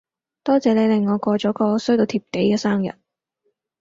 [0.41, 2.95] 多謝你令我過咗個衰到貼地嘅生日